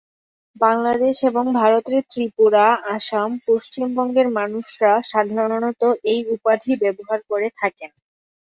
[0.61, 2.65] বাংলাদেশ এবং ভারতের ত্রিপুরা,
[2.95, 5.81] আসাম, পশ্চিম বঙ্গের মানুষরা সাধারনত
[6.11, 7.91] এই উপাধি ব্যবহার করে থাকেন।